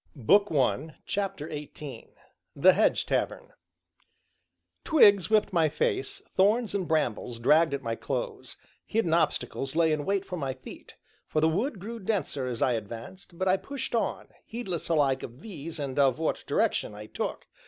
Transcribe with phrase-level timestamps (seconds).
[1.05, 2.15] CHAPTER XVIII
[2.55, 3.53] THE HEDGE TAVERN
[4.83, 10.03] Twigs whipped my face, thorns and brambles dragged at my clothes, hidden obstacles lay in
[10.03, 10.95] wait for my feet,
[11.27, 15.41] for the wood grew denser as I advanced, but I pushed on, heedless alike of
[15.41, 17.45] these and of what direction I took.